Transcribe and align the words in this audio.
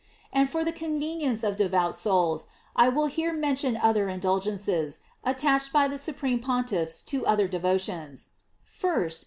And 0.33 0.49
for 0.49 0.65
the 0.65 0.71
convenience 0.71 1.43
of 1.43 1.57
devout 1.57 1.93
souls, 1.93 2.47
I 2.75 2.89
will 2.89 3.05
here 3.05 3.31
mention 3.31 3.77
other 3.77 4.09
indulgences, 4.09 5.01
attached 5.23 5.71
by 5.71 5.87
th« 5.87 5.99
Sovereign 5.99 6.39
Pontiffs 6.39 7.03
to 7.05 7.23
other 7.27 7.47
devotions: 7.47 8.29
1st. 8.67 9.19